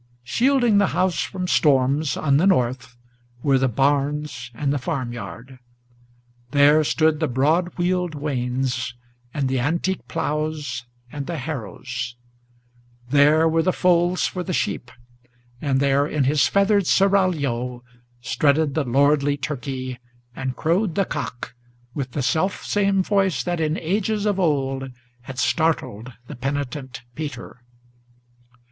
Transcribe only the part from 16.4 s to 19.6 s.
feathered seraglio, Strutted the lordly